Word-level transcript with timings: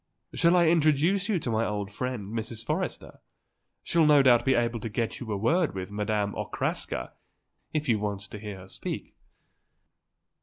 "Shall 0.33 0.55
I 0.57 0.65
introduce 0.67 1.29
you 1.29 1.37
to 1.37 1.51
my 1.51 1.63
old 1.63 1.91
friend, 1.91 2.33
Mrs. 2.33 2.65
Forrester? 2.65 3.19
She'll 3.83 4.07
no 4.07 4.23
doubt 4.23 4.45
be 4.45 4.55
able 4.55 4.79
to 4.79 4.89
get 4.89 5.19
you 5.19 5.31
a 5.31 5.37
word 5.37 5.75
with 5.75 5.91
Madame 5.91 6.33
Okraska, 6.33 7.11
if 7.71 7.87
you 7.87 7.99
want 7.99 8.21
to 8.21 8.39
hear 8.39 8.57
her 8.61 8.67
speak." 8.67 9.13